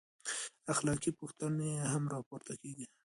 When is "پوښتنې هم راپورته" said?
1.19-2.53